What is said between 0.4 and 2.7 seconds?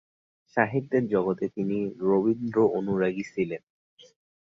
সাহিত্যের জগতে তিনি রবীন্দ্র